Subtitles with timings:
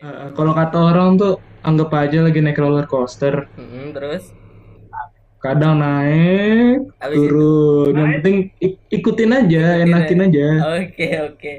[0.00, 3.44] Eh, kalau kata orang tuh anggap aja lagi naik roller coaster.
[3.60, 4.32] Mm-mm, terus
[5.40, 7.32] Kadang naik, Habis itu?
[7.32, 7.96] turun.
[7.96, 10.46] Yang penting ik- ikutin aja, enakin aja.
[10.80, 11.52] Oke oke.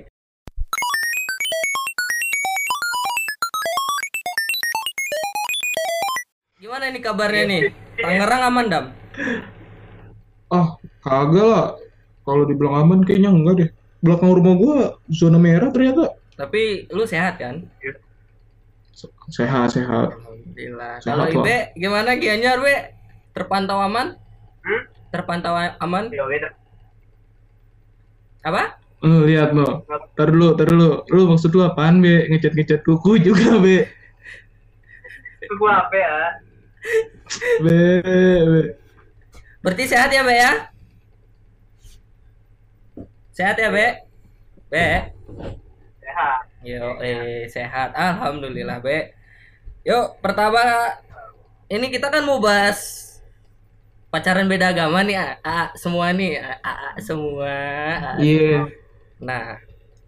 [6.62, 7.62] Gimana ini kabarnya nih?
[7.98, 8.86] Tangerang aman dam?
[10.50, 11.68] Ah, kagak lah.
[12.22, 13.70] Kalau dibilang aman kayaknya enggak deh.
[14.02, 14.78] Belakang rumah gua
[15.10, 16.14] zona merah ternyata.
[16.38, 17.66] Tapi lu sehat kan?
[17.82, 17.98] Se-
[19.32, 20.14] Sehat, sehat.
[20.14, 20.94] Alhamdulillah.
[21.02, 21.44] Sehat Kalau.
[21.46, 22.94] Ibe gimana Gianyar Be?
[23.32, 24.20] Terpantau aman?
[24.62, 24.82] Hmm?
[25.10, 26.12] Terpantau aman?
[26.12, 26.44] Ya, wait.
[28.44, 28.78] Apa?
[29.02, 29.82] Eh, lihat no.
[30.14, 31.02] Tar dulu, tar dulu.
[31.10, 32.30] Lu maksud lu apaan, Be?
[32.30, 33.90] Ngecat-ngecat kuku juga, Be.
[35.58, 36.16] Gua apa ya?
[37.66, 37.80] Be,
[38.46, 38.62] Be.
[39.66, 40.52] Berarti sehat ya Be ya?
[43.34, 43.88] Sehat ya Be?
[44.70, 44.86] Be?
[46.04, 46.51] Sehat.
[46.62, 47.90] Yo, eh sehat.
[47.98, 49.18] Alhamdulillah, Be.
[49.82, 50.62] Yuk, pertama
[51.66, 53.10] ini kita kan mau bahas
[54.14, 57.56] pacaran beda agama nih, A, A, semua nih, A, A, A, semua.
[58.22, 58.70] Iya.
[59.18, 59.58] Nah,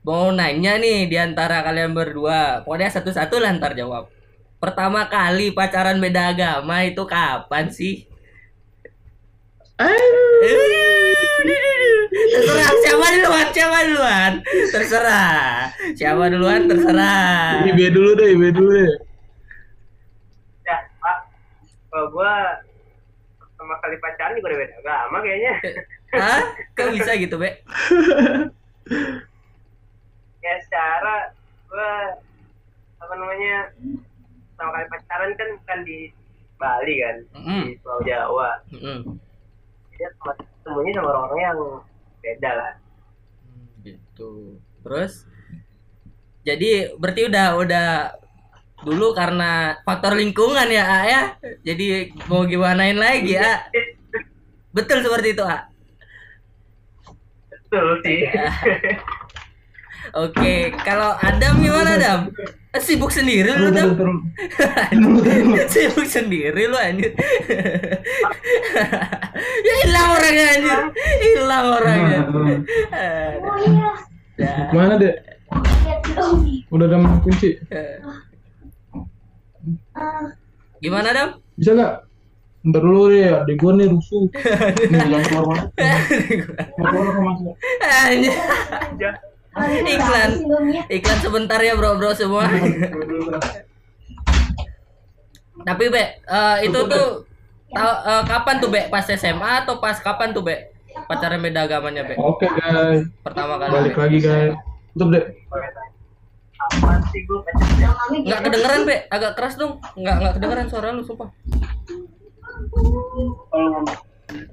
[0.05, 4.13] mau nanya nih di antara kalian berdua, pokoknya satu-satu lah ntar jawab.
[4.61, 8.05] Pertama kali pacaran beda agama itu kapan sih?
[12.23, 14.31] Terserah siapa duluan, siapa duluan.
[14.69, 15.41] Terserah.
[15.93, 17.63] Siapa duluan terserah.
[17.65, 18.93] Ibe dulu deh, Ibe dulu deh.
[20.63, 21.17] Ya, Pak.
[21.87, 22.33] Kalau gua
[23.37, 25.53] pertama kali pacaran juga udah beda agama kayaknya.
[26.13, 26.41] Hah?
[26.73, 27.49] Kok bisa gitu, Be?
[30.39, 31.31] ya secara
[31.65, 32.19] gua
[32.99, 33.71] apa namanya
[34.51, 36.11] pertama kali pacaran kan kan di
[36.59, 37.63] Bali kan Mm.
[37.67, 39.15] di Pulau Jawa Mm-mm.
[39.91, 40.07] dia
[40.63, 41.59] temunya sama orang-orang yang
[42.23, 42.73] beda lah
[43.83, 44.57] gitu.
[44.81, 45.27] Terus
[46.47, 47.87] jadi berarti udah udah
[48.83, 51.21] dulu karena faktor lingkungan ya, A, ya.
[51.63, 53.67] Jadi mau gimanain lagi, A?
[54.75, 55.67] Betul seperti itu, A.
[57.73, 58.21] betul sih
[60.13, 62.29] Oke, kalau Adam gimana, Adam?
[62.69, 64.21] Eh, Sibuk sendiri lu, Adam?
[65.73, 67.17] Sibuk sendiri lu anjir.
[69.63, 70.79] hilang orangnya anjir.
[71.23, 72.19] Hilang orangnya.
[74.37, 74.53] Ya.
[74.75, 75.15] Mana, Dek?
[76.73, 77.55] Udah ada kunci.
[80.83, 81.29] Gimana, Dam?
[81.55, 81.93] Bisa nggak?
[82.63, 84.23] Ntar dulu deh, adik gua nih rusuh.
[84.87, 85.59] Nih, jangan keluar.
[86.79, 87.55] Mau keluar apa masuk?
[89.83, 90.31] Iklan.
[90.87, 92.47] Iklan sebentar ya, Bro-bro semua.
[95.63, 97.27] Tapi, Be, eh, itu tuh
[97.73, 98.81] tahu eh, kapan tuh, Be?
[98.87, 100.71] Pas SMA atau pas kapan tuh, Be?
[101.09, 102.15] Pacaran beda agamanya, Be?
[102.15, 103.09] Oke, guys.
[103.25, 103.71] Pertama kali.
[103.73, 104.01] Balik Be.
[104.01, 104.53] lagi, guys.
[104.93, 105.25] Tutup, Dek.
[106.63, 108.97] apa sih gua pacaran Nggak kedengeran, Be.
[109.11, 109.83] Agak keras dong.
[109.99, 111.29] Nggak nggak kedengeran suara lu, sumpah.
[113.51, 113.83] kalau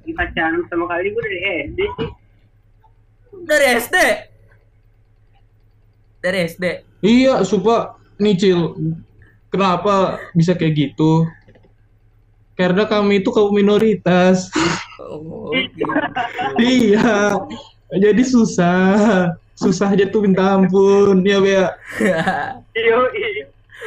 [0.04, 1.38] di pacaran pertama kali gua dari
[1.70, 2.08] SD sih
[3.46, 3.96] Dari SD.
[6.20, 6.64] Dari SD.
[7.00, 7.96] Iya, sumpah.
[8.20, 8.76] Nih, Cil.
[9.48, 11.24] Kenapa bisa kayak gitu?
[12.60, 14.52] Karena kami itu kaum minoritas.
[15.00, 15.88] Oh, gitu.
[16.60, 17.32] iya.
[17.90, 19.32] Jadi susah.
[19.56, 21.24] Susah aja tuh minta ampun.
[21.24, 21.66] Ya, Bea.
[22.72, 22.98] iyo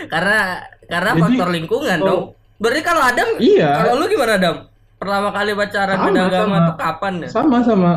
[0.04, 2.06] karena karena Jadi- faktor lingkungan Oh.
[2.06, 2.24] dong.
[2.58, 3.70] Berarti kalau Adam, Iya.
[3.78, 4.56] kalau lu gimana Adam?
[4.96, 6.66] Pertama kali pacaran Sama, beda agama sama.
[6.66, 7.28] tuh kapan ya?
[7.30, 7.92] Sama-sama.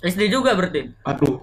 [0.00, 0.90] SD juga berarti.
[1.02, 1.42] Aduh.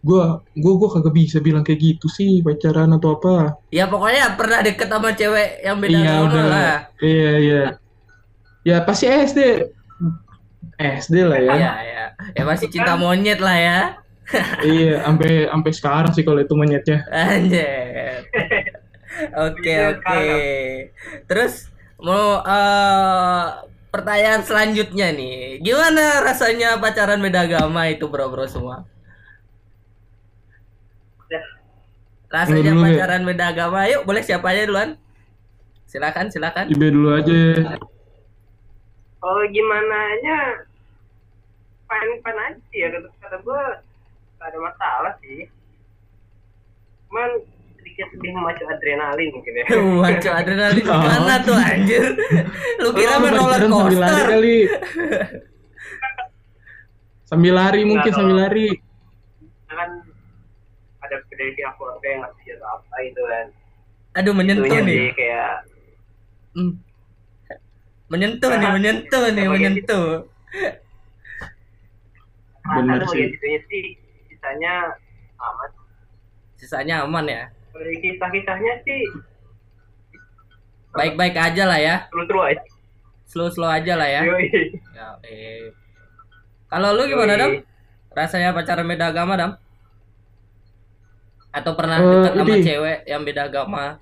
[0.00, 3.58] Gua, gua, gua kagak bisa bilang kayak gitu sih pacaran atau apa.
[3.68, 6.44] Ya pokoknya pernah deket sama cewek yang beda iya agama udah.
[6.46, 6.74] lah.
[7.00, 7.62] Iya iya.
[8.66, 9.70] Ya pasti SD.
[10.74, 11.54] SD lah ya.
[11.54, 12.04] Iya ya.
[12.34, 13.80] Ya masih cinta monyet lah ya.
[14.66, 17.06] iya, sampai sampai sekarang sih kalau itu monyetnya.
[17.14, 18.26] Anjir.
[19.46, 20.26] Oke Bisa oke.
[21.30, 21.70] Terus
[22.02, 23.44] mau eh,
[23.94, 25.62] pertanyaan selanjutnya nih.
[25.62, 28.82] Gimana rasanya pacaran beda agama itu bro-bro semua?
[31.30, 31.42] Ya.
[32.34, 32.98] Rasanya Lu dulu, ya.
[32.98, 33.78] pacaran beda agama.
[33.86, 34.98] Yuk boleh siapa aja duluan?
[35.86, 36.66] Silakan silakan.
[36.66, 37.78] Ibe dulu aja.
[39.26, 40.38] Kalau gimana nya
[41.84, 43.62] fine fine aja sih ya kata, kata gue
[44.36, 45.50] gak ada masalah sih
[47.06, 47.30] cuman
[47.74, 49.64] sedikit lebih memacu adrenalin mungkin ya
[50.02, 51.00] Waduh adrenalin Oh.
[51.00, 52.04] mana tuh anjir?
[52.78, 54.26] Lu kira pacaran sambil lari coaster?
[54.28, 54.58] kali.
[57.24, 58.68] sambil lari mungkin sambil lari.
[59.66, 59.90] kan
[61.00, 63.46] ada dari pihak keluarga yang ngasih atau apa itu kan
[64.14, 65.10] Aduh menyentuh Itunya nih.
[65.12, 65.54] kayak
[66.52, 66.72] Hmm.
[68.06, 70.08] Menyentuh nih, menyentuh nih, menyentuh.
[72.66, 73.22] Bener ada sih.
[73.22, 73.84] bagian situnya sih
[74.26, 74.74] sisanya
[75.38, 75.70] aman
[76.58, 77.44] Sisanya aman ya.
[77.76, 79.04] dari kisah-kisahnya sih
[80.96, 81.96] baik-baik aja lah ya.
[82.08, 82.62] Seru-seru aja.
[83.26, 84.22] Slow-slow aja lah ya.
[84.96, 85.68] Ya, eh.
[86.72, 87.36] Kalau lu gimana.
[87.36, 87.52] Dam?
[88.16, 89.52] Rasanya pacaran beda agama, Dam?
[91.52, 94.00] Atau pernah dekat sama cewek yang beda agama?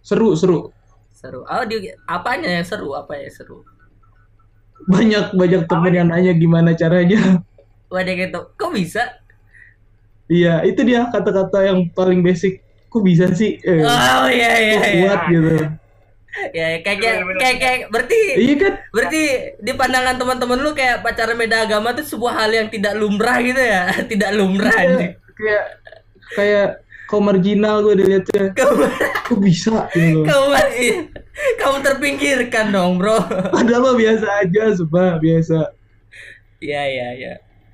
[0.00, 0.72] Seru, seru.
[1.26, 1.42] Seru.
[1.42, 1.76] Oh, di
[2.06, 2.94] apanya yang seru?
[2.94, 3.66] Apa yang seru?
[4.86, 7.42] Banyak banyak temen yang nanya gimana caranya.
[7.90, 8.40] Wadah gitu.
[8.54, 9.02] Kok bisa?
[10.26, 12.62] Iya, itu dia kata-kata yang paling basic.
[12.86, 13.58] Kok bisa sih?
[13.58, 15.02] Eh, Oh, iya iya kok iya.
[15.02, 15.50] kuat gitu.
[16.52, 18.72] Ya, kayak kayak kayak, kayak berarti Iya kan?
[18.92, 19.20] berarti
[19.56, 23.56] di pandangan teman-teman lu kayak pacaran beda agama itu sebuah hal yang tidak lumrah gitu
[23.58, 23.88] ya?
[24.12, 25.12] Tidak lumrah Kayak anjing.
[25.34, 25.64] kayak,
[26.36, 26.68] kayak
[27.06, 28.52] kau marginal gue dilihatnya.
[28.54, 28.84] Kamu
[29.26, 30.22] Kok bisa gitu.
[30.22, 30.92] kamu masih
[31.58, 33.18] kamu terpinggirkan dong, Bro.
[33.50, 35.74] Padahal mah biasa aja, sumpah biasa.
[36.62, 37.32] Iya iya iya.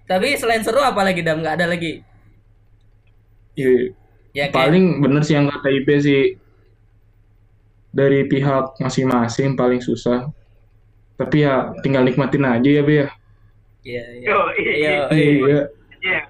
[0.08, 1.40] Tapi selain seru apa lagi Dam?
[1.40, 2.00] Nggak ada lagi.
[3.56, 3.92] Iya.
[4.32, 6.22] Ya kayak Paling bener sih yang kata IP sih
[7.92, 10.32] dari pihak masing-masing paling susah.
[11.20, 13.08] Tapi ya tinggal nikmatin aja ya, Be ya.
[13.84, 14.26] Iya iya.
[14.32, 14.56] Yoi.
[14.56, 15.60] Iya, Iya.
[16.00, 16.20] Iya.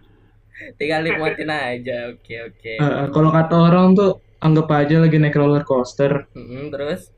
[0.76, 2.12] Tinggal nikmatin aja.
[2.12, 2.72] Oke oke.
[2.76, 6.26] Eh, kalau kata orang tuh anggap aja lagi naik roller coaster.
[6.32, 7.10] Mm-mm, terus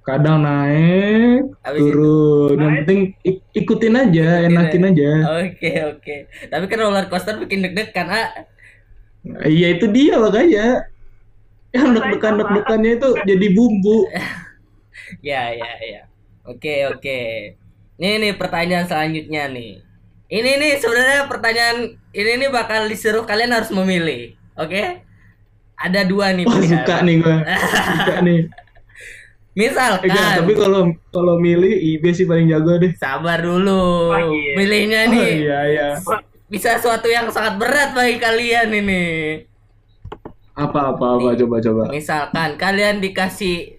[0.00, 1.92] Kadang naik, Habis itu?
[1.92, 2.56] turun.
[2.56, 2.78] Yang Naik.
[2.80, 5.10] penting ik- ikutin aja, Ikutin enakin aja.
[5.44, 6.14] Oke oke.
[6.48, 8.28] Tapi kan roller coaster bikin deg-degan, ah.
[9.44, 10.80] Iya itu dia makanya.
[11.76, 13.98] Yang deg-degan deg-degannya itu jadi bumbu.
[15.20, 16.02] Ya ya ya.
[16.44, 17.20] Oke oke.
[17.96, 19.80] Nih nih pertanyaan selanjutnya nih.
[20.28, 24.34] Ini nih sebenarnya pertanyaan ini nih bakal disuruh kalian harus memilih.
[24.54, 25.06] Oke?
[25.78, 26.82] Ada dua nih pilihan.
[26.82, 27.36] suka nih gue.
[27.70, 28.40] Suka nih.
[28.42, 32.94] Eh, Misalkan jangan, tapi kalau kalau milih IB sih paling jago deh.
[32.94, 34.10] sabar dulu.
[34.10, 34.52] Wah, iya.
[34.54, 35.88] Milihnya Oh, nih iya iya.
[36.46, 39.02] bisa suatu yang sangat berat bagi kalian ini.
[40.54, 41.82] Apa apa apa coba coba.
[41.90, 43.78] Misalkan kalian dikasih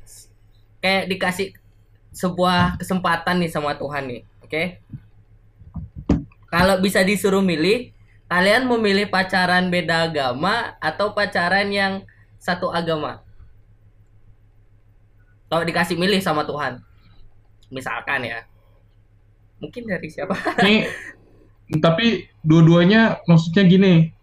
[0.80, 1.48] kayak dikasih
[2.12, 4.64] sebuah kesempatan nih sama Tuhan nih, oke?
[6.50, 7.92] Kalau bisa disuruh milih,
[8.30, 12.06] kalian memilih pacaran beda agama atau pacaran yang
[12.38, 13.26] satu agama?
[15.50, 16.78] Kalau dikasih milih sama Tuhan,
[17.74, 18.46] misalkan ya,
[19.58, 20.38] mungkin dari siapa?
[20.62, 20.86] Nih
[21.82, 24.14] tapi dua-duanya maksudnya gini.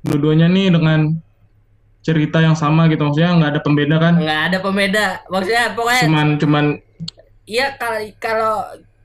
[0.00, 1.20] Dua-duanya nih dengan
[2.00, 4.14] cerita yang sama gitu maksudnya nggak ada pembeda kan?
[4.16, 6.64] Nggak ada pembeda, maksudnya pokoknya Cuman cuman
[7.50, 8.54] Iya kalau kalau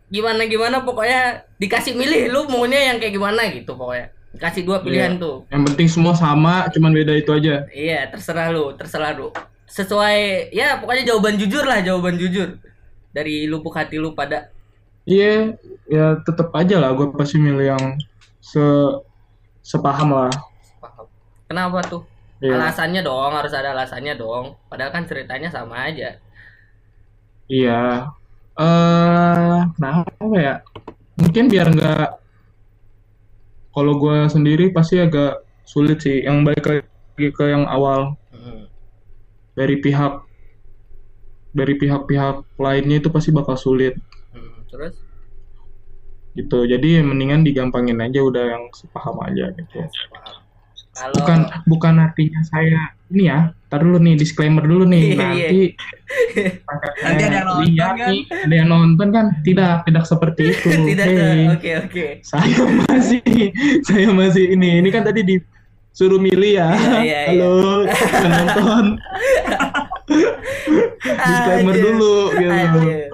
[0.08, 4.15] gimana gimana pokoknya dikasih milih lu maunya yang kayak gimana gitu pokoknya.
[4.36, 5.22] Dikasih dua pilihan Iya.
[5.22, 5.36] tuh.
[5.48, 7.64] yang penting semua sama, cuman beda itu aja.
[7.72, 9.32] Iya, terserah lu, terserah lu.
[9.66, 12.60] Sesuai ya pokoknya jawaban jujur lah, jawaban jujur.
[13.10, 14.52] Dari lubuk hati lu pada
[15.06, 15.54] Iya,
[15.86, 17.84] ya tetap aja lah gue pasti milih yang
[18.42, 18.60] se
[19.62, 20.34] sepaham lah.
[20.78, 21.06] paham.
[21.46, 22.02] Kenapa tuh?
[22.42, 22.58] Iya.
[22.58, 24.58] Alasannya dong, harus ada alasannya dong.
[24.68, 26.18] Padahal kan ceritanya sama aja.
[27.46, 28.10] Iya.
[28.58, 30.56] Eh, kenapa ya?
[31.16, 32.10] Mungkin biar nggak.
[33.76, 36.24] Kalau gue sendiri pasti agak sulit sih.
[36.24, 38.72] Yang balik lagi ke yang awal Hmm.
[39.52, 40.24] dari pihak
[41.52, 43.96] dari pihak-pihak lainnya itu pasti bakal sulit
[44.32, 44.96] Hmm, Terus?
[46.36, 46.68] gitu.
[46.68, 49.80] Jadi mendingan digampangin aja udah yang sepaham aja gitu.
[50.12, 50.45] Paham.
[50.96, 53.52] Kalau Bukan bukan artinya saya ini ya.
[53.68, 55.20] Tar dulu nih disclaimer dulu nih.
[55.20, 55.62] Iya, Nanti
[57.04, 58.08] Nanti ada yang nonton lihat kan?
[58.08, 59.26] nih, ada yang nonton kan?
[59.44, 60.70] Tidak, tidak seperti itu.
[60.96, 61.42] tidak Hey.
[61.52, 62.06] Oke, oke.
[62.24, 63.22] saya masih
[63.84, 67.84] saya masih ini ini kan tadi disuruh milih ya Iya, iya, halo
[68.24, 68.86] yang nonton
[71.26, 71.84] disclaimer Anjir.
[71.86, 73.06] dulu gitu Anjir.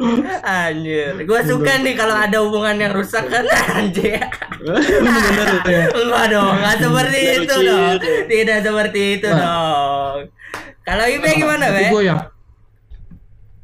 [0.42, 1.12] Anjir.
[1.24, 4.18] Gua suka nih kalau ada hubungan yang rusak kan anjir.
[5.06, 7.96] bener ya Enggak dong, enggak seperti itu dong.
[8.28, 9.40] Tidak seperti itu Wah.
[9.40, 10.18] dong.
[10.82, 11.90] Kalau Ibe gimana, Tapi Be?
[11.90, 12.18] gue ya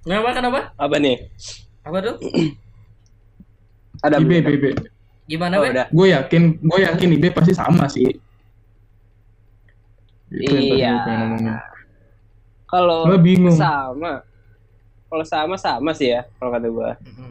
[0.01, 0.59] Kenapa kenapa?
[0.75, 1.17] Apa nih?
[1.81, 2.15] Apa tuh?
[4.05, 4.53] Ada Ibe belum?
[4.53, 4.69] Ibe
[5.27, 5.83] Gimana, Oh, Be?
[5.87, 8.07] gue yakin gue yakin Ibe pasti sama sih
[10.27, 10.93] Itu yang Iya.
[11.07, 11.55] ngomongin.
[12.67, 14.13] Kalau Gue sama,
[15.07, 16.99] kalau sama sama sih ya kalau kata gua.
[16.99, 17.29] Mhm.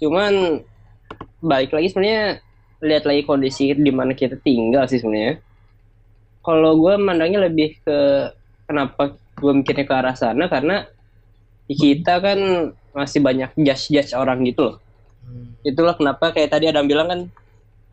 [0.00, 0.32] Cuman
[1.44, 2.40] balik lagi sebenarnya
[2.80, 5.36] lihat lagi kondisi di mana kita tinggal sih sebenarnya.
[6.40, 7.98] Kalau gua mandangnya lebih ke
[8.64, 10.88] kenapa gua mikirnya ke arah sana karena
[11.68, 14.76] di kita kan masih banyak judge-judge orang gitu loh.
[15.28, 15.54] Hmm.
[15.62, 17.20] Itulah kenapa kayak tadi Adam bilang kan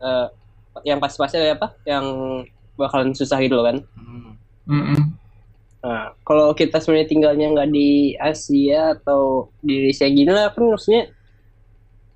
[0.00, 0.26] eh,
[0.88, 1.76] yang pas-pasnya apa?
[1.84, 2.06] Yang
[2.80, 3.76] bakalan susah gitu loh kan.
[3.92, 4.32] Hmm.
[4.68, 5.17] Mm-mm.
[5.78, 11.02] Nah, kalau kita sebenarnya tinggalnya nggak di Asia atau di Indonesia gini lah kan maksudnya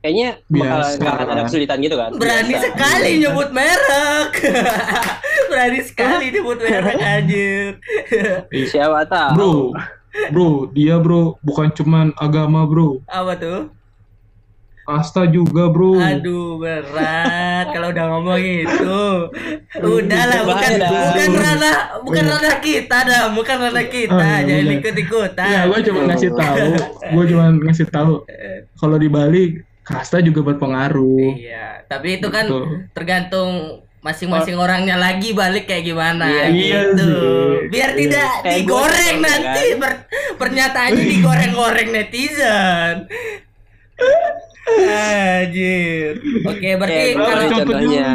[0.02, 2.10] kayaknya bakal nggak akan ada kesulitan gitu kan.
[2.18, 2.66] Berani Biasa.
[2.66, 4.30] sekali nyebut merek.
[5.50, 7.78] Berani sekali nyebut merek anjir.
[8.66, 9.34] Siapa tahu.
[9.38, 9.56] bro
[10.28, 13.72] Bro, dia bro bukan cuman agama bro, Apa tuh?
[14.82, 15.94] Kasta juga bro.
[15.96, 19.00] Aduh berat kalau udah ngomong itu.
[19.74, 20.90] Udahlah bukan dah.
[20.90, 24.12] bukan ranah bukan ranah kita dah, bukan ranah kita.
[24.12, 24.74] Oh, iya, Jangan iya.
[24.76, 25.46] ikut ikutan.
[25.48, 26.66] Ya, gue cuma ngasih tahu,
[27.08, 28.12] gue cuma ngasih tahu
[28.74, 29.44] kalau di Bali
[29.82, 31.30] kasta juga berpengaruh.
[31.32, 32.90] Iya, tapi itu kan Gitu.
[32.92, 33.50] tergantung
[33.98, 37.06] masing-masing orangnya lagi balik kayak gimana Iya, iya gitu.
[37.06, 37.70] sih.
[37.70, 37.98] Biar Iya.
[38.00, 39.78] tidak Kayak digoreng nanti kan.
[39.78, 40.02] per-
[40.36, 42.94] pernyataannya digoreng-goreng netizen.
[44.62, 46.22] Anjir.
[46.44, 48.08] Oke, berarti berapa kalau contohnya?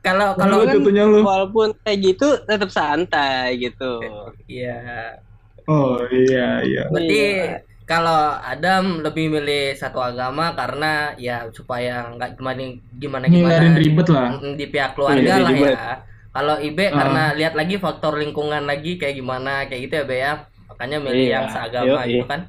[0.00, 1.18] kalau Kalau kan contohnya lu.
[1.22, 4.02] walaupun kayak gitu tetap santai gitu.
[4.46, 5.16] iya.
[5.64, 6.82] Oh iya iya.
[6.88, 7.62] Berarti Iya.
[7.84, 12.60] kalau Adam lebih milih satu agama karena ya supaya nggak gimana
[12.92, 14.28] gimana gimana Ngindarin ribet lah.
[14.52, 15.70] di pihak keluarga Iya, lah ribet.
[15.72, 15.94] ya.
[16.32, 16.92] Kalau Ibe Ah.
[16.96, 20.32] karena lihat lagi faktor lingkungan lagi kayak gimana kayak gitu ya Be ya.
[20.66, 22.10] Makanya milih Iya, yang seagama yoi.
[22.10, 22.40] gitu kan.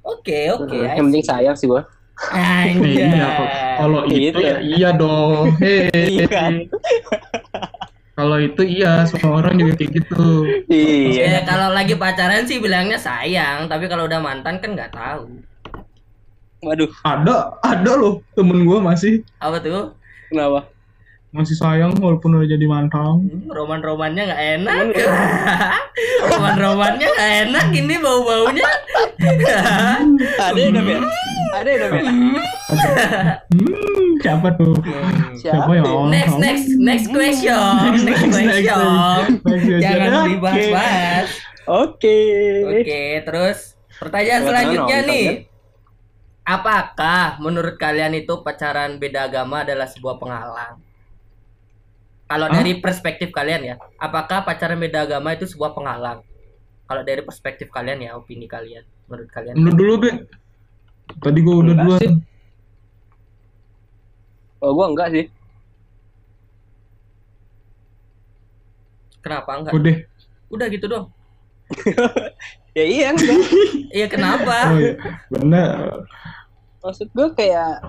[0.00, 0.78] Oke, oke.
[0.78, 1.84] I yang penting sayang sih gua.
[2.28, 3.00] Anjay.
[3.00, 3.28] Iya,
[3.76, 4.38] kalau itu Gitu.
[4.38, 5.56] ya iya dong.
[5.56, 5.88] Hei.
[6.20, 6.68] Iya?
[8.12, 10.44] Kalau itu iya, semua orang juga kayak gitu.
[10.68, 11.40] Ya, Iya.
[11.42, 15.40] kalau lagi pacaran sih bilangnya sayang, tapi kalau udah mantan kan nggak tahu.
[16.60, 19.96] Waduh, Ada, ada loh temen gue masih Apa tuh?
[20.28, 20.68] kenapa?
[21.30, 23.22] masih sayang walaupun udah jadi mantan.
[23.22, 24.84] Hmm, roman-romannya nggak enak.
[26.28, 28.66] Roman-romannya nggak enak ini bau-baunya.
[30.36, 30.98] Ada ya, Dam, ya?
[31.50, 32.02] Ada ya, ya?
[33.50, 34.74] Hmm, siapa tuh?
[35.34, 35.70] Siapa?
[35.74, 35.82] ya?
[36.06, 37.58] next, next, next question.
[37.58, 38.78] Next, next, next, question.
[39.26, 39.78] next, question.
[39.82, 40.28] Jangan Oke.
[40.30, 41.28] dibahas-bahas.
[41.66, 42.18] Oke.
[42.66, 43.58] Oke, terus
[43.98, 45.26] pertanyaan Buat selanjutnya nih.
[46.46, 50.82] Apakah menurut kalian itu pacaran beda agama adalah sebuah penghalang?
[52.30, 52.54] Kalau Hah?
[52.62, 56.22] dari perspektif kalian ya, apakah pacaran beda agama itu sebuah penghalang?
[56.90, 59.54] Kalau dari perspektif kalian ya, opini kalian, menurut kalian?
[59.54, 60.26] Lu dulu, Ben.
[61.18, 62.10] Tadi gue udah sih.
[64.60, 65.24] Oh, gua enggak sih.
[69.24, 69.72] Kenapa enggak?
[69.72, 69.96] Udah.
[70.52, 71.06] Udah gitu dong.
[72.70, 73.34] Ya iya enggak.
[73.98, 74.70] Iya kenapa?
[74.70, 74.94] Oh iya,
[75.26, 76.06] benar.
[76.78, 77.82] Maksud gua kayak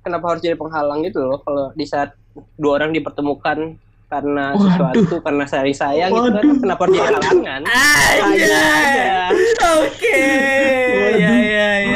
[0.00, 2.16] kenapa harus jadi penghalang gitu loh kalau di saat
[2.56, 3.76] dua orang dipertemukan
[4.08, 4.64] karena Waduh.
[4.64, 7.60] sesuatu karena saling sayang gitu kan kenapa harus jadi halangan?
[7.68, 8.64] Aja.
[9.84, 10.16] Oke.
[10.16, 11.20] Ya Waduh.
[11.20, 11.89] ya ya.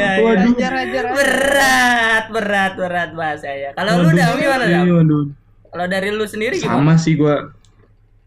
[0.57, 0.69] Ya.
[0.69, 0.79] Waduh.
[0.79, 1.03] Ajar ajar.
[1.11, 3.69] Berat, berat, berat bahasanya.
[3.75, 4.95] Kalau lu Dam gimana iya, Dam?
[4.95, 5.23] waduh.
[5.71, 6.75] Kalau dari lu sendiri gimana?
[6.79, 7.35] Sama sih gue.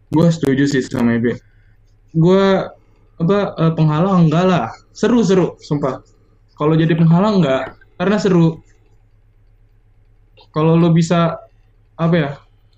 [0.09, 1.37] Gue setuju sih sama Ebe.
[2.13, 2.45] Gue
[3.19, 4.65] apa eh, penghalang enggak lah.
[4.93, 6.01] Seru seru, sumpah.
[6.57, 8.59] Kalau jadi penghalang enggak, karena seru.
[10.49, 11.37] Kalau lo bisa
[11.93, 12.29] apa ya?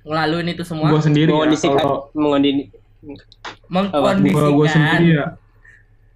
[0.03, 1.35] Ngelaluin itu semua, Gue sendiri ya.
[1.37, 2.63] Mengondisikan, Kalau mengondisi.
[3.69, 4.51] mengkondisikan.
[4.51, 5.25] gue sendiri ya.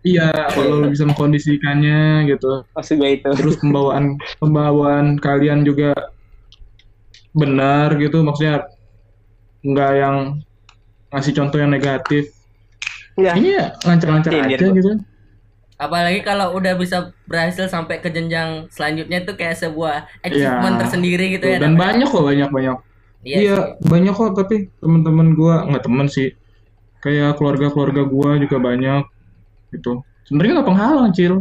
[0.06, 2.62] Iya, kalau lo bisa mengkondisikannya gitu.
[2.72, 3.30] Maksud gue itu.
[3.34, 5.98] terus pembawaan pembawaan kalian juga
[7.34, 8.70] benar gitu maksudnya
[9.60, 10.18] nggak yang
[11.12, 12.32] ngasih contoh yang negatif
[13.16, 13.32] Ya.
[13.32, 14.92] ini ya lancar-lancar Sindir aja gitu
[15.76, 20.82] Apalagi kalau udah bisa berhasil sampai ke jenjang selanjutnya itu kayak sebuah achievement Iya.
[20.84, 21.58] tersendiri gitu ya.
[21.60, 21.80] dan Dam, ya?
[21.82, 22.76] banyak kok banyak banyak
[23.24, 23.38] Iya.
[23.42, 26.36] iya banyak kok tapi teman-teman gua nggak teman sih
[27.00, 29.04] kayak keluarga-keluarga gua juga banyak
[29.76, 31.36] gitu sebenarnya nggak penghalang cil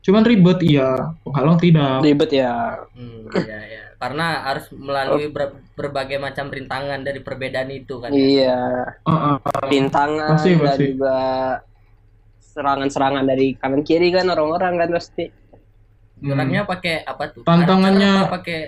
[0.00, 2.78] cuman ribet iya penghalang tidak Ribet ya.
[2.94, 3.82] Hmm, iya, iya.
[3.96, 8.14] Karena harus melalui ber- berbagai macam rintangan dari perbedaan itu kan.
[8.14, 8.86] Iya.
[9.02, 11.16] Ah, ah, Rintangan Pasti, dan juga
[12.38, 15.26] serangan-serangan dari kanan kiri kan orang-orang kan pasti.
[15.26, 16.22] hmm.
[16.22, 17.42] Geraknya pakai apa tuh?
[17.42, 18.58] Tantangannya- pakai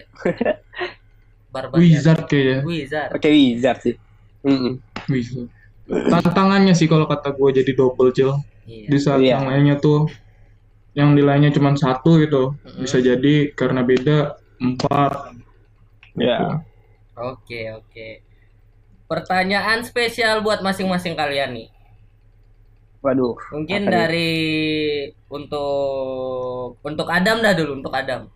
[1.55, 1.83] barbarian?
[1.87, 3.11] wizard kayaknya Wizard.
[3.15, 3.95] Pakai wizard sih.
[4.43, 4.75] Mm-mm.
[5.07, 5.47] Bisa.
[5.89, 8.37] Tantangannya sih kalau kata gue jadi double cil.
[8.69, 8.87] Iya.
[8.93, 9.41] Di saat Iya.
[9.41, 10.05] yang lainnya tuh
[10.93, 12.53] yang nilainya cuma satu gitu.
[12.77, 15.33] Bisa jadi karena beda empat.
[16.21, 16.61] Ya.
[17.17, 18.09] Oke, oke.
[19.09, 21.69] Pertanyaan spesial buat masing-masing kalian nih.
[23.01, 23.39] Waduh.
[23.55, 24.35] Mungkin dari
[25.31, 28.29] untuk untuk Adam dah dulu, untuk Adam.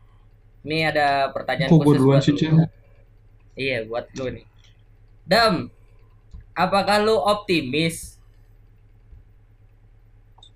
[0.62, 2.64] Ini ada pertanyaan Kok khusus duluan buat sih lu.
[3.58, 4.46] Iya, buat lu nih.
[5.26, 5.68] Dam,
[6.52, 8.16] apakah lu optimis?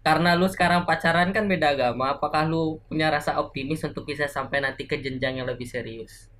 [0.01, 4.63] Karena lu sekarang pacaran kan beda agama, apakah lu punya rasa optimis untuk bisa sampai
[4.63, 6.31] nanti ke jenjang yang lebih serius?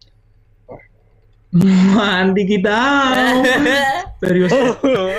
[1.97, 2.79] Mandi kita.
[4.23, 4.53] Serius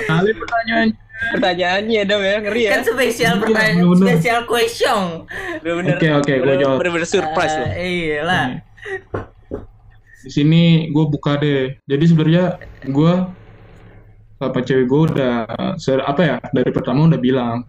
[0.06, 0.88] kali pertanyaan.
[1.18, 2.70] Pertanyaannya dong ya, ngeri ya.
[2.78, 4.06] kan spesial Iya, pertanyaan, bener.
[4.06, 5.02] spesial question.
[5.60, 5.96] Bener-bener.
[5.98, 6.76] Oke, oke, gua jawab.
[6.78, 7.68] Bener-bener surprise loh.
[7.74, 8.46] Eh, iyalah.
[10.22, 10.62] Di sini
[10.94, 11.74] gue buka deh.
[11.90, 12.44] Jadi sebenarnya
[12.86, 13.12] gue
[14.38, 15.34] apa cewek gue udah
[16.06, 17.66] apa ya dari pertama udah bilang.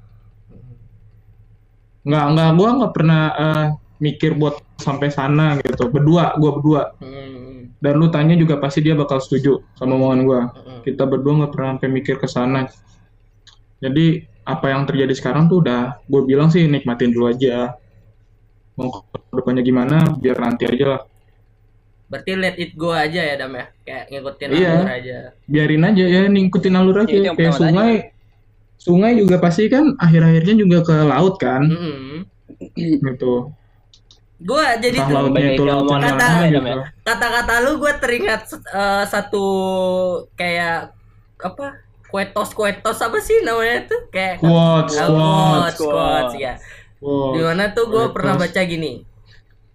[2.05, 3.65] Nggak nggak gue nggak pernah eh,
[3.99, 5.89] mikir buat sampai sana gitu.
[5.89, 6.83] Berdua gue berdua.
[7.01, 7.47] Hmm.
[7.79, 10.81] dan lu tanya juga pasti dia bakal setuju sama omongan gue Hmm.
[10.83, 12.67] kita berdua nggak pernah sampai mikir ke sana.
[13.79, 17.79] Jadi apa yang terjadi sekarang tuh udah gue bilang sih nikmatin dulu aja.
[18.75, 21.01] Mau ke depannya gimana biar nanti aja lah
[22.09, 23.65] Berarti let it go aja ya Dam ya.
[23.79, 24.71] Kayak ngikutin Iya.
[24.75, 25.17] alur aja.
[25.45, 27.93] biarin aja ya ngikutin alur aja Ya, itu yang kayak sungai
[28.75, 32.25] sungai juga pasti kan akhir-akhirnya juga ke laut kan Hmm.
[32.75, 33.53] gitu
[34.39, 36.75] Gua jadi tuh itu kata- mana Adam gitu ya.
[37.03, 39.45] kata-kata lu gue teringat eh, satu
[40.33, 40.95] kayak
[41.37, 41.65] apa
[42.07, 46.53] kuetos kuetos apa sih namanya tuh kayak quotes quotes quotes, quotes, ya.
[46.97, 47.35] quotes.
[47.35, 48.15] Di mana tuh gue Quotes.
[48.15, 49.03] pernah baca gini.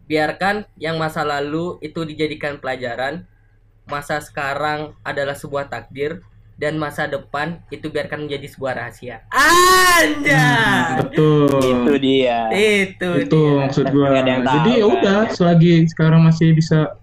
[0.04, 3.24] Biarkan yang masa lalu itu dijadikan pelajaran,
[3.84, 6.20] masa sekarang adalah sebuah takdir,
[6.54, 9.26] dan masa depan itu biarkan menjadi sebuah rahasia.
[9.32, 11.02] Anjay.
[11.02, 12.46] betul Itu dia.
[12.54, 13.58] Itu, itu dia.
[13.66, 14.94] maksud gua jadi ya kan.
[14.94, 16.94] udah selagi sekarang masih bisa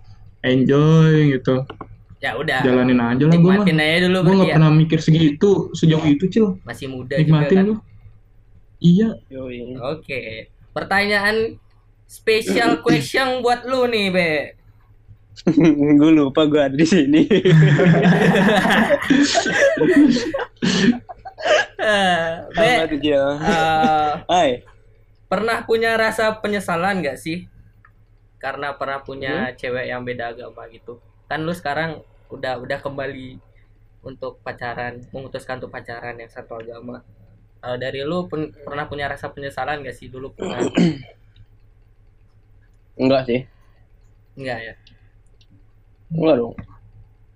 [0.41, 1.67] enjoy gitu
[2.21, 2.61] Ya udah.
[2.61, 4.55] jalanin aja lah gua Nikmatin aja dulu gua nggak ya.
[4.55, 7.75] pernah mikir segitu sejauh itu cil Masih muda nikmatin juga lu
[8.79, 9.97] iya kan.
[9.97, 10.21] Oke.
[10.71, 11.59] Pertanyaan
[12.11, 14.31] special question buat lu nih, Be.
[15.99, 17.23] gue lupa gue ada di sini.
[22.51, 23.33] Be, eh,
[24.27, 24.61] Hai.
[25.25, 27.49] pernah punya rasa penyesalan gak sih
[28.37, 33.41] karena pernah punya cewek yang beda agama gitu kan lu sekarang udah udah kembali
[34.05, 37.01] untuk pacaran memutuskan untuk pacaran yang satu agama
[37.61, 40.57] Eh, dari lu pun pernah punya rasa penyesalan gak sih dulu pernah
[43.01, 43.41] Enggak sih.
[44.33, 44.73] enggak ya
[46.09, 46.55] Enggak dong.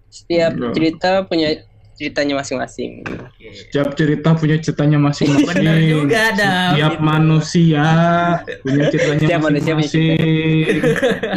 [0.08, 0.74] Setiap Enggak.
[0.74, 1.50] cerita punya
[1.96, 3.08] ceritanya masing-masing.
[3.08, 3.48] Oke.
[3.56, 7.04] setiap cerita punya ceritanya masing-masing Bener juga, setiap Gitu.
[7.04, 7.86] manusia
[8.60, 10.68] punya ceritanya Setiap manusia punya masing-masing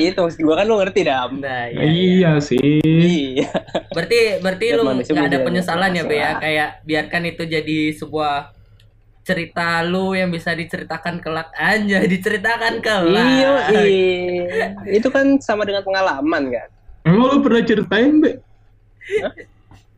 [0.05, 1.31] Itu maksud gue kan lu ngerti dam.
[1.39, 1.87] nah iya, iya.
[1.87, 2.59] iya sih
[3.39, 3.51] Iya.
[3.89, 4.83] berarti berarti Setiap lu
[5.15, 8.58] nggak ada penyesalan ya be ya kayak biarkan itu jadi sebuah
[9.29, 11.53] cerita lu yang bisa diceritakan kelak.
[11.53, 13.29] Aja diceritakan kelak.
[13.29, 13.53] Iya,
[13.85, 14.67] iya.
[14.89, 16.69] Itu kan sama dengan pengalaman kan.
[17.09, 18.33] emang lu pernah ceritain be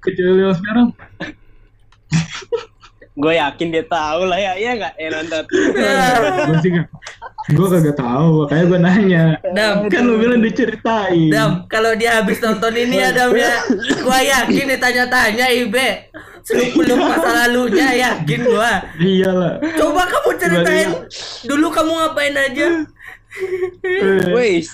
[0.00, 0.88] ke cewek lu sekarang
[3.18, 4.94] Gue yakin dia tahu lah ya, iya nggak?
[4.96, 5.42] Ya nonton.
[6.50, 6.86] gue sih gak
[7.50, 9.24] gue kagak tahu makanya gue nanya
[9.56, 13.64] Dam, kan lu bilang diceritain Dam, kalau dia habis nonton ini ya Dam ya,
[14.04, 16.12] gua yakin ditanya-tanya Ibe.
[16.40, 18.84] Seluk-beluk masa lalunya yakin gua.
[18.96, 20.90] iyalah Coba kamu ceritain
[21.44, 22.68] dulu kamu ngapain aja.
[23.30, 24.66] Eh, Wih,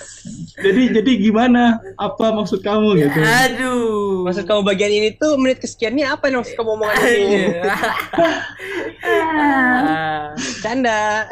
[0.57, 4.25] jadi jadi gimana apa maksud kamu gitu Aduh.
[4.25, 7.41] maksud kamu bagian ini tuh menit kesekiannya apa nih maksud kamu omongan ini?
[9.05, 10.33] Ah,
[10.65, 11.29] Canda.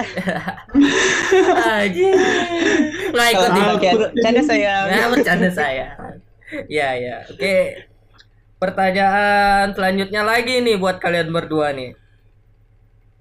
[1.82, 2.10] aja.
[3.10, 4.74] Nggak ikut bagian canda saya.
[4.86, 5.88] Nah, bercanda saya.
[6.70, 7.90] Ya ya, oke.
[8.62, 11.98] Pertanyaan selanjutnya lagi nih buat kalian berdua nih.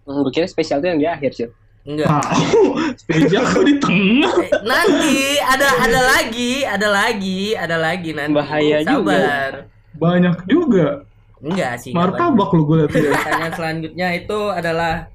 [0.04, 1.48] Hmm, gue kira spesial tuh yang di akhir sih.
[1.84, 2.08] Enggak.
[2.08, 8.32] tahu spesial kok di tengah Eh, nanti ada ada lagi, ada lagi, ada lagi nanti.
[8.32, 9.16] Bahaya juga.
[9.20, 9.52] Sabar.
[9.94, 11.06] banyak juga
[11.38, 11.92] Enggak sih.
[11.94, 13.14] martabak lu gue dia.
[13.14, 15.06] Pertanyaan selanjutnya itu adalah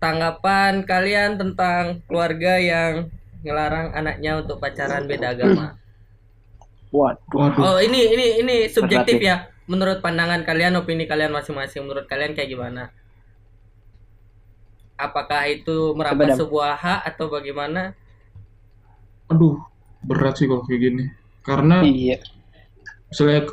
[0.00, 3.12] tanggapan kalian tentang keluarga yang
[3.44, 5.78] ngelarang anaknya untuk pacaran beda agama.
[6.90, 7.60] Waduh.
[7.60, 9.46] Oh, ini ini ini subjektif ya.
[9.66, 12.94] Menurut pandangan kalian, opini kalian masing-masing, menurut kalian kayak gimana?
[14.96, 16.38] Apakah itu merampas Dam.
[16.44, 17.92] sebuah hak atau bagaimana?
[19.26, 19.58] aduh
[20.06, 21.04] berat sih kalau kayak gini
[21.42, 22.22] karena Iya.
[23.10, 23.50] misalnya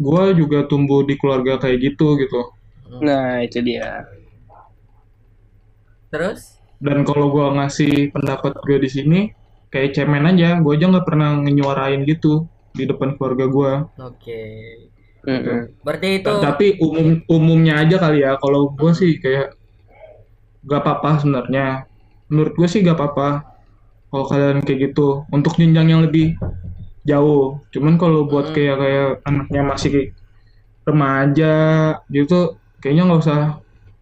[0.00, 2.40] gue juga tumbuh di keluarga kayak gitu gitu
[3.04, 4.08] Nah, itu dia.
[6.08, 6.56] Terus?
[6.78, 9.20] dan kalau gue ngasih pendapat gue di sini
[9.68, 13.72] kayak cemen aja gue aja nggak pernah nyuarain gitu di depan keluarga gue
[14.06, 14.42] Oke.
[15.26, 15.74] Mm-mm.
[15.82, 19.57] Berarti itu tapi umum umumnya aja kali ya kalau gue sih kayak
[20.68, 21.88] gak apa-apa sebenarnya
[22.28, 23.28] menurut gue sih gak apa-apa
[24.08, 26.36] kalau kalian kayak gitu untuk jenjang yang lebih
[27.04, 28.54] jauh cuman kalau buat Hmm.
[28.54, 29.92] kayak kayak anaknya masih
[30.84, 31.54] remaja
[32.08, 33.40] gitu kayaknya nggak usah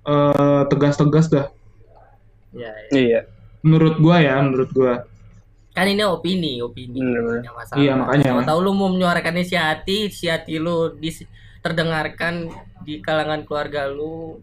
[0.07, 1.47] eh, tegas-tegas dah
[2.55, 2.95] ya, ya.
[2.95, 3.21] Iya.
[3.63, 5.07] menurut gua ya menurut gua
[5.77, 6.97] kan ini opini, opini.
[7.45, 7.77] Yang masalah.
[7.77, 8.25] Iya, makanya.
[8.33, 11.29] Siapa tahu lu mau menyuarakannya si hati, si hati lu dis-
[11.61, 12.49] terdengarkan
[12.81, 14.41] di kalangan keluarga lu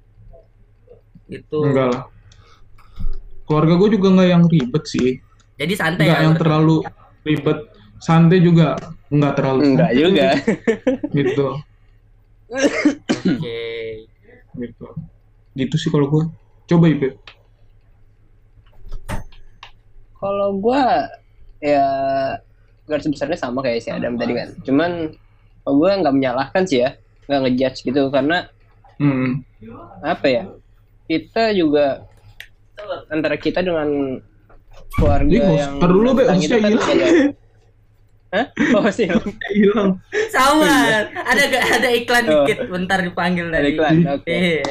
[1.26, 1.58] itu.
[1.58, 2.12] enggak lah
[3.54, 5.10] keluarga gue juga nggak yang ribet sih
[5.54, 6.26] Jadi santai nggak ya.
[6.26, 6.76] yang terlalu
[7.22, 7.60] ribet
[8.02, 8.74] santai juga
[9.08, 10.28] nggak terlalu Enggak santai juga.
[11.22, 11.48] gitu
[13.13, 13.62] Oke.
[14.56, 14.86] gitu
[15.54, 16.24] gitu sih kalau gua
[16.63, 17.13] Coba Ibe.
[20.16, 21.12] Kalau gua
[21.60, 21.86] ya
[22.86, 24.50] garis besarnya sama kayak si Adam tadi kan.
[24.63, 24.92] Cuman
[25.62, 26.96] kalau gua nggak menyalahkan sih ya,
[27.28, 28.48] nggak ngejudge gitu karena
[28.96, 29.44] Hmm.
[30.00, 30.44] apa ya?
[31.04, 32.08] Kita juga
[33.13, 34.17] antara kita dengan
[34.91, 36.89] keluarga host- yang dulu, Be, hostnya itu kan hilang.
[36.89, 37.08] beda.
[38.34, 38.45] Hah?
[38.76, 39.06] Oh sih.
[39.52, 39.89] Hilang.
[40.28, 41.06] Sama.
[41.13, 42.41] ada gak ada iklan Oh.
[42.41, 43.69] dikit bentar dipanggil Ada tadi.
[43.71, 43.95] iklan.
[44.12, 44.34] Oke.
[44.34, 44.63] Iya.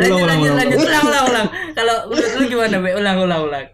[0.00, 0.56] Lanjut ulang, lanjut ulang.
[0.56, 1.46] lanjut ulang ulang ulang.
[1.70, 2.90] Kalau menurut lu gimana, Be?
[2.94, 3.66] Ulang ulang ulang.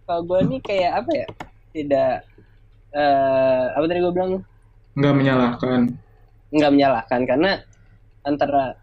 [0.00, 1.26] Kalau gua nih kayak apa ya?
[1.70, 2.12] Tidak
[2.92, 4.30] eh apa tadi gua bilang
[4.92, 5.80] Nggak menyalahkan.
[6.50, 7.50] nggak menyalahkan karena
[8.20, 8.74] antara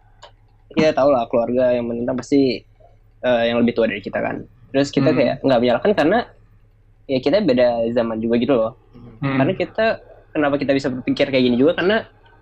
[0.70, 2.64] kita tahu lah keluarga yang menentang pasti
[3.20, 5.16] eh, yang lebih tua dari kita kan terus kita Hmm.
[5.16, 6.18] kayak nggak menyalahkan karena
[7.04, 8.72] ya kita beda zaman juga gitu loh
[9.18, 9.34] Hmm.
[9.36, 9.86] karena kita
[10.30, 11.96] kenapa kita bisa berpikir kayak gini juga karena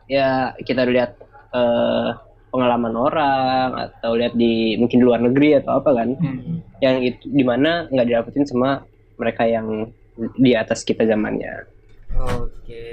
[0.05, 1.17] ya kita lihat
[1.49, 2.09] eh,
[2.49, 6.61] pengalaman orang atau lihat di mungkin di luar negeri atau apa kan Hmm.
[6.79, 8.85] yang itu di mana nggak didapetin sama
[9.17, 9.89] mereka yang
[10.35, 11.65] di atas kita zamannya
[12.17, 12.89] Oke,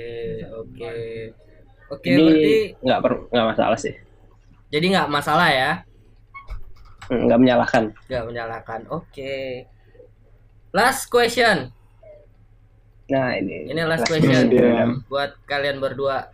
[0.51, 0.91] oke.
[1.89, 3.93] Oke, jadi berarti nggak perlu nggak masalah sih
[4.67, 5.71] jadi nggak masalah ya?
[7.09, 8.79] Nggak menyalahkan Nggak menyalahkan.
[8.91, 9.67] Oke.
[10.73, 11.69] Last question.
[13.03, 14.87] nah ini Ini last Last question question.
[15.11, 16.31] buat kalian berdua.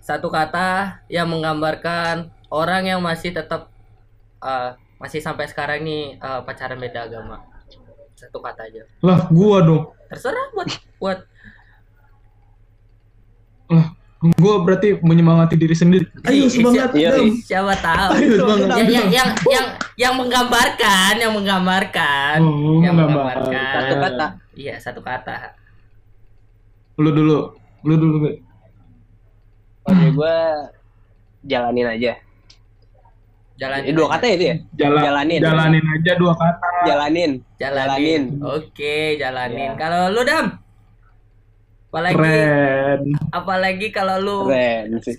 [0.00, 3.68] Satu kata yang menggambarkan orang yang masih tetap
[4.40, 7.44] eh, masih sampai sekarang nih eh, pacaran beda agama.
[8.16, 8.82] Satu kata aja.
[9.04, 9.84] Lah, gua dong.
[10.08, 11.18] Terserah buat buat
[13.66, 13.86] Lah,
[14.34, 16.04] gua berarti menyemangati diri sendiri.
[16.22, 16.90] Ayo Ih, semangat.
[16.92, 17.30] iya, Dam.
[17.38, 18.08] siapa tahu.
[18.14, 18.68] Ayo semangat.
[18.76, 23.46] yang, yang yang yang yang menggambarkan, yang menggambarkan, Oh, yang menggambarkan.
[23.46, 23.80] menggambarkan.
[23.80, 25.36] satu kata Iya, satu kata.
[26.96, 27.38] Lu dulu.
[27.82, 28.16] Lu dulu.
[29.84, 30.36] Oke, gue
[31.44, 32.12] jalanin aja.
[33.56, 34.56] Jalan Eh, dua kata ya itu ya?
[34.76, 35.40] Jalan, Jalanin.
[35.40, 36.68] Jalanin aja dua kata.
[36.84, 37.30] Jalanin.
[37.56, 38.22] jalanin.
[38.36, 38.44] Jalanin.
[38.44, 39.72] Oke, jalanin.
[39.72, 39.78] Ya.
[39.78, 40.46] Kalau lu Dam?
[41.96, 43.00] Apalagi Keren.
[43.32, 45.16] apalagi kalau lu Keren sih.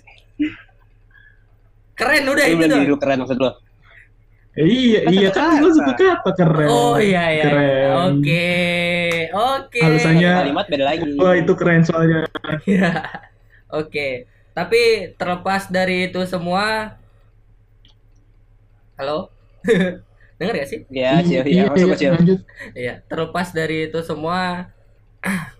[1.92, 3.50] keren udah Lu itu diri lu keren maksud lu.
[4.54, 5.78] Iya, Kan iya kan lu kata.
[5.84, 6.68] satu kata keren.
[6.68, 7.44] Oh iya iya.
[7.44, 7.90] Keren.
[8.08, 8.54] Oke.
[9.32, 9.80] Oke.
[9.80, 10.38] Alasannya- Ya.
[10.38, 11.10] Kalimat beda lagi.
[11.14, 12.30] Wah, itu keren soalnya.
[12.64, 12.90] Iya.
[13.68, 14.08] Oke.
[14.52, 14.80] Tapi
[15.14, 16.94] terlepas dari itu semua
[18.94, 19.30] Halo?
[20.38, 20.86] Dengar gak sih?
[20.88, 22.14] Ya, sih, ya, masuk masuk.
[22.14, 22.38] lanjut.
[22.72, 24.70] Iya, terlepas dari itu semua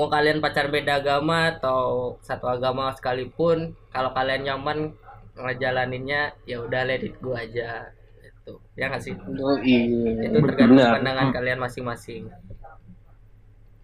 [0.00, 4.96] mau kalian pacar beda agama atau satu agama sekalipun, kalau kalian nyaman
[5.36, 7.92] ngejalaninnya ya udah let it go aja.
[8.24, 8.56] Itu.
[8.72, 9.12] Ya nggak sih?
[9.12, 9.84] Oh, iya.
[10.24, 10.96] Itu tergantung Benar.
[10.96, 11.34] pandangan Hmm.
[11.36, 12.22] kalian masing-masing.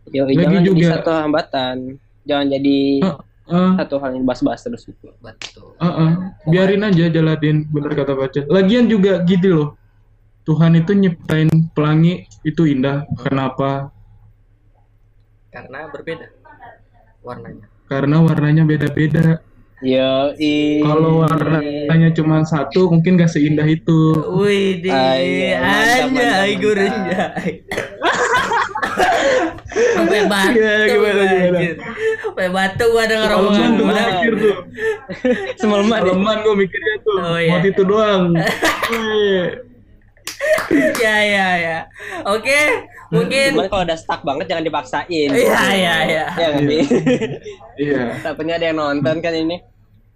[0.09, 1.77] Yo, jangan jadi juga- satu hambatan.
[2.25, 2.79] Jangan jadi
[3.47, 5.13] Eh, satu hal yang bahas-bahas terus gitu.
[5.21, 5.77] Betul.
[5.77, 6.13] eh, eh.
[6.49, 8.41] biarin aja jalanin bener kata baca.
[8.49, 9.69] Lagian juga gitu loh.
[10.43, 13.05] Tuhan itu nyiptain pelangi itu indah.
[13.21, 13.95] Kenapa?
[15.57, 16.27] Karena berbeda
[17.25, 17.65] warnanya.
[17.89, 19.41] Karena warnanya beda-beda.
[19.81, 20.85] Yo, i.
[20.85, 24.13] Kalau warnanya cuma satu, mungkin gak seindah itu.
[24.37, 26.13] Wih, di mantap,
[26.61, 27.25] gurunya.
[29.97, 31.61] Sampai batu, Iya, gimana, gimana?
[32.21, 33.85] Sampai batu gua denger omongan lu.
[33.85, 34.57] gue mikir tuh.
[35.57, 36.13] Semalaman ya?
[36.13, 37.17] Kaleman gue mikirnya tuh.
[37.17, 37.51] Oh, iya.
[37.57, 38.23] Mau itu doang.
[41.05, 41.79] Ya ya ya.
[42.25, 42.59] Oke,
[43.09, 45.29] mungkin Cuman kalau udah stuck banget jangan dipaksain.
[45.31, 46.25] Iya iya iya.
[46.33, 46.83] Ya sih?
[47.87, 48.03] Iya.
[48.21, 49.61] Takutnya ada yang nonton kan ini.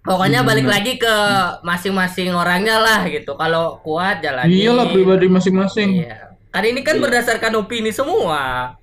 [0.01, 0.49] Pokoknya Hmm.
[0.49, 1.15] balik lagi ke
[1.61, 3.37] masing-masing orangnya lah gitu.
[3.37, 4.49] Kalau kuat jalani.
[4.49, 6.05] Iyalah pribadi masing-masing.
[6.05, 6.33] Iya.
[6.49, 8.73] Kan ini kan berdasarkan opini semua.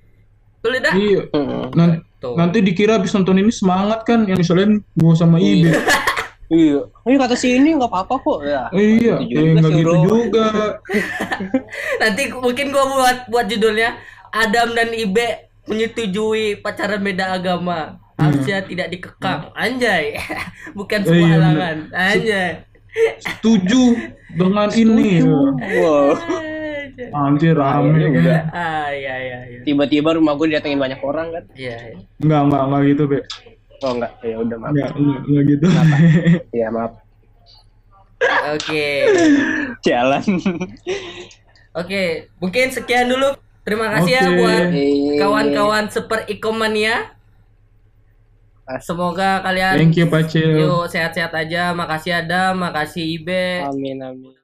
[0.59, 0.95] Betul dah.
[0.95, 1.21] Iya.
[1.75, 2.35] Nan- Tuh.
[2.35, 5.71] nanti dikira habis nonton ini semangat kan yang misalnya gua sama Ibe.
[6.49, 6.81] Iya.
[7.05, 8.39] Ini kata si ini nggak apa-apa kok.
[8.41, 8.65] Ya.
[8.73, 10.45] iya, Gitu ya enggak sih, gitu juga.
[12.01, 14.01] Nanti mungkin gua buat buat judulnya
[14.33, 18.01] Adam dan Ibe menyetujui pacaran beda agama.
[18.19, 19.53] Harusnya tidak dikekang.
[19.55, 20.17] Anjay.
[20.77, 21.77] Bukan sebuah Iya, halangan.
[21.93, 22.51] Anjay.
[23.21, 23.83] Setuju
[24.33, 25.23] dengan ini.
[25.79, 26.17] Wow.
[27.15, 28.11] Anjir rame.
[28.11, 28.41] Udah.
[28.51, 29.59] Ah iya iya iya.
[29.63, 31.43] Tiba-tiba rumah gue didatengin banyak orang kan.
[31.55, 31.77] Iya.
[31.93, 31.97] iya.
[32.19, 33.19] Enggak, enggak, enggak gitu, Be.
[33.79, 34.71] Oh enggak, ya udah maaf.
[34.75, 35.65] Enggak, enggak, enggak gitu.
[36.59, 36.93] Ya maaf.
[38.51, 38.87] Oke.
[39.79, 40.25] Jalan.
[41.71, 42.03] Oke,
[42.37, 43.31] mungkin sekian dulu.
[43.63, 44.35] Terima kasih ya Oke.
[44.41, 47.15] buat Eh, kawan-kawan Super Ikomania.
[48.81, 50.61] Semoga kalian Thank you, Pacil.
[50.61, 51.73] yuk sehat-sehat aja.
[51.73, 53.65] Makasih Adam, makasih Ibe.
[53.65, 54.38] Amin amin.